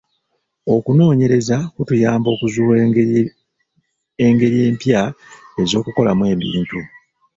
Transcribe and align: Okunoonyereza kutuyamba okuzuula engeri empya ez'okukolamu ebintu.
Okunoonyereza 0.75 1.57
kutuyamba 1.73 2.27
okuzuula 2.35 2.77
engeri 4.27 4.57
empya 4.67 5.01
ez'okukolamu 5.61 6.23
ebintu. 6.33 6.79